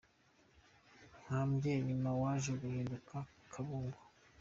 Kambyeyi, 1.25 1.81
nyuma 1.89 2.09
waje 2.21 2.51
guhinduka 2.61 3.15
Kabungo 3.51 3.99